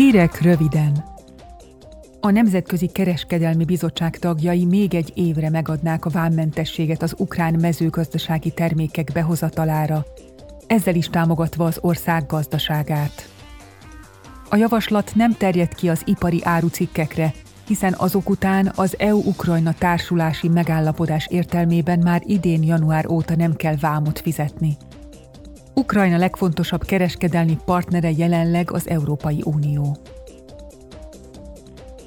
Hírek 0.00 0.40
röviden. 0.40 1.04
A 2.20 2.30
Nemzetközi 2.30 2.86
Kereskedelmi 2.86 3.64
Bizottság 3.64 4.18
tagjai 4.18 4.64
még 4.64 4.94
egy 4.94 5.12
évre 5.14 5.50
megadnák 5.50 6.04
a 6.04 6.10
vámmentességet 6.10 7.02
az 7.02 7.14
ukrán 7.18 7.54
mezőgazdasági 7.60 8.50
termékek 8.50 9.10
behozatalára, 9.12 10.04
ezzel 10.66 10.94
is 10.94 11.06
támogatva 11.06 11.64
az 11.64 11.78
ország 11.80 12.26
gazdaságát. 12.26 13.28
A 14.50 14.56
javaslat 14.56 15.12
nem 15.14 15.32
terjed 15.32 15.74
ki 15.74 15.88
az 15.88 16.02
ipari 16.04 16.40
árucikkekre, 16.44 17.32
hiszen 17.66 17.94
azok 17.98 18.28
után 18.28 18.72
az 18.74 18.98
EU-Ukrajna 18.98 19.74
társulási 19.78 20.48
megállapodás 20.48 21.26
értelmében 21.30 21.98
már 21.98 22.22
idén 22.24 22.62
január 22.62 23.08
óta 23.08 23.36
nem 23.36 23.56
kell 23.56 23.76
vámot 23.80 24.20
fizetni. 24.20 24.76
Ukrajna 25.74 26.16
legfontosabb 26.16 26.84
kereskedelmi 26.84 27.58
partnere 27.64 28.10
jelenleg 28.10 28.70
az 28.70 28.88
Európai 28.88 29.42
Unió. 29.44 29.96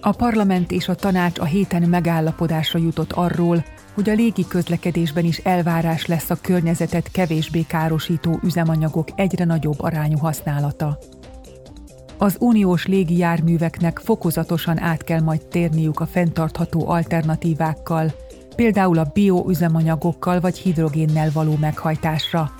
A 0.01 0.11
parlament 0.11 0.71
és 0.71 0.87
a 0.87 0.95
tanács 0.95 1.39
a 1.39 1.45
héten 1.45 1.81
megállapodásra 1.81 2.79
jutott 2.79 3.11
arról, 3.11 3.63
hogy 3.93 4.09
a 4.09 4.13
légi 4.13 4.47
közlekedésben 4.47 5.25
is 5.25 5.37
elvárás 5.37 6.05
lesz 6.05 6.29
a 6.29 6.37
környezetet 6.41 7.11
kevésbé 7.11 7.61
károsító 7.61 8.39
üzemanyagok 8.43 9.07
egyre 9.15 9.45
nagyobb 9.45 9.81
arányú 9.81 10.17
használata. 10.17 10.97
Az 12.17 12.37
uniós 12.39 12.85
légijárműveknek 12.87 13.99
fokozatosan 13.99 14.79
át 14.79 15.03
kell 15.03 15.21
majd 15.21 15.45
térniük 15.45 15.99
a 15.99 16.05
fenntartható 16.05 16.87
alternatívákkal, 16.87 18.13
például 18.55 18.97
a 18.97 19.11
bioüzemanyagokkal 19.13 20.39
vagy 20.39 20.57
hidrogénnel 20.57 21.29
való 21.33 21.55
meghajtásra. 21.59 22.51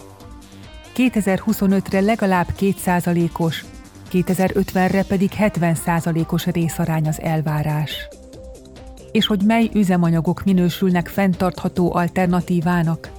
2025-re 0.95 1.99
legalább 1.99 2.47
2%-os, 2.59 3.65
2050-re 4.11 5.03
pedig 5.03 5.31
70%-os 5.39 6.45
részarány 6.45 7.07
az 7.07 7.21
elvárás. 7.21 8.07
És 9.11 9.25
hogy 9.25 9.41
mely 9.45 9.69
üzemanyagok 9.73 10.43
minősülnek 10.43 11.07
fenntartható 11.07 11.93
alternatívának? 11.93 13.11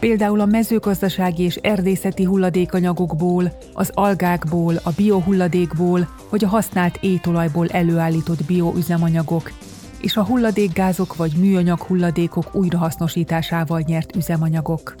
Például 0.00 0.40
a 0.40 0.46
mezőgazdasági 0.46 1.42
és 1.42 1.56
erdészeti 1.56 2.24
hulladékanyagokból, 2.24 3.52
az 3.72 3.90
algákból, 3.94 4.74
a 4.82 4.90
biohulladékból 4.96 6.08
vagy 6.30 6.44
a 6.44 6.48
használt 6.48 6.98
étolajból 7.00 7.68
előállított 7.68 8.44
bioüzemanyagok, 8.44 9.52
és 10.00 10.16
a 10.16 10.24
hulladékgázok 10.24 11.16
vagy 11.16 11.32
műanyag 11.36 11.80
hulladékok 11.80 12.54
újrahasznosításával 12.54 13.82
nyert 13.86 14.16
üzemanyagok. 14.16 14.94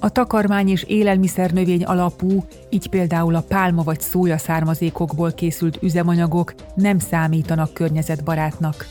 A 0.00 0.08
takarmány 0.08 0.68
és 0.68 0.82
élelmiszer 0.82 1.50
növény 1.50 1.84
alapú, 1.84 2.44
így 2.68 2.88
például 2.88 3.34
a 3.34 3.44
pálma 3.48 3.82
vagy 3.82 4.00
szója 4.00 4.38
származékokból 4.38 5.32
készült 5.32 5.78
üzemanyagok 5.82 6.54
nem 6.74 6.98
számítanak 6.98 7.74
környezetbarátnak. 7.74 8.86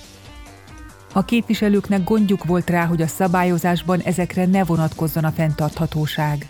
A 1.13 1.25
képviselőknek 1.25 2.03
gondjuk 2.03 2.45
volt 2.45 2.69
rá, 2.69 2.85
hogy 2.85 3.01
a 3.01 3.07
szabályozásban 3.07 3.99
ezekre 3.99 4.45
ne 4.45 4.63
vonatkozzon 4.63 5.23
a 5.23 5.31
fenntarthatóság. 5.31 6.47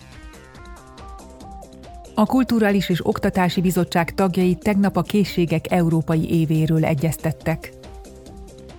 A 2.15 2.25
Kulturális 2.25 2.89
és 2.89 3.07
Oktatási 3.07 3.61
Bizottság 3.61 4.13
tagjai 4.13 4.55
tegnap 4.55 4.97
a 4.97 5.01
készségek 5.01 5.71
európai 5.71 6.39
évéről 6.39 6.85
egyeztettek. 6.85 7.71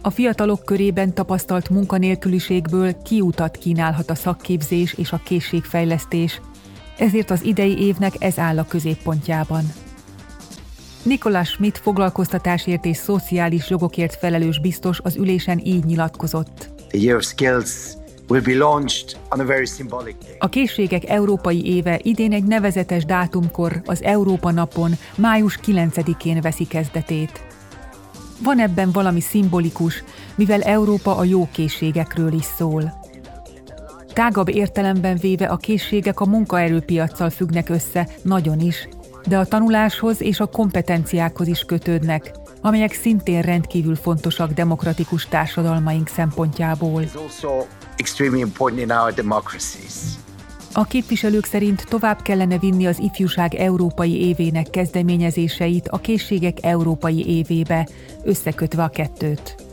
A 0.03 0.11
fiatalok 0.11 0.65
körében 0.65 1.15
tapasztalt 1.15 1.71
munkanélküliségből 1.71 3.03
kiutat 3.03 3.57
kínálhat 3.57 4.11
a 4.11 4.15
szakképzés 4.15 4.95
és 4.95 5.13
a 5.13 5.21
készségfejlesztés, 5.25 6.41
ezért 6.99 7.31
az 7.31 7.45
idei 7.45 7.79
évnek 7.79 8.13
ez 8.19 8.39
áll 8.39 8.59
a 8.59 8.65
középpontjában. 8.65 9.73
Nikolás 11.03 11.49
Schmidt 11.49 11.79
foglalkoztatásért 11.79 12.85
és 12.85 12.97
szociális 12.97 13.71
jogokért 13.71 14.15
felelős 14.15 14.61
biztos 14.61 15.01
az 15.03 15.17
ülésen 15.17 15.61
így 15.65 15.85
nyilatkozott. 15.85 16.69
A 20.39 20.49
készségek 20.49 21.09
európai 21.09 21.67
éve 21.77 22.01
idén 22.03 22.33
egy 22.33 22.45
nevezetes 22.45 23.05
dátumkor, 23.05 23.83
az 23.85 24.03
Európa 24.03 24.51
napon, 24.51 24.91
május 25.17 25.59
9-én 25.67 26.41
veszi 26.41 26.67
kezdetét. 26.67 27.48
Van 28.43 28.59
ebben 28.59 28.93
valami 28.93 29.21
szimbolikus, 29.21 30.03
mivel 30.35 30.63
Európa 30.63 31.17
a 31.17 31.25
jó 31.25 31.49
készségekről 31.53 32.33
is 32.33 32.45
szól. 32.57 33.01
Tágabb 34.13 34.49
értelemben 34.49 35.17
véve 35.17 35.47
a 35.47 35.57
készségek 35.57 36.21
a 36.21 36.27
munkaerőpiacsal 36.27 37.31
függnek 37.31 37.69
össze, 37.69 38.09
nagyon 38.23 38.61
is, 38.61 38.89
de 39.27 39.39
a 39.39 39.45
tanuláshoz 39.45 40.21
és 40.21 40.41
a 40.41 40.47
kompetenciákhoz 40.47 41.47
is 41.47 41.61
kötődnek, 41.61 42.33
amelyek 42.61 42.93
szintén 42.93 43.43
rendkívül 43.43 43.97
fontosak 43.97 44.53
demokratikus 44.53 45.27
társadalmaink 45.27 46.09
szempontjából. 46.09 47.03
A 50.73 50.85
képviselők 50.85 51.45
szerint 51.45 51.85
tovább 51.89 52.23
kellene 52.23 52.59
vinni 52.59 52.87
az 52.87 52.99
ifjúság 52.99 53.55
európai 53.55 54.27
évének 54.27 54.71
kezdeményezéseit 54.71 55.89
a 55.89 55.99
készségek 55.99 56.59
európai 56.63 57.27
évébe, 57.27 57.89
összekötve 58.25 58.83
a 58.83 58.89
kettőt. 58.89 59.68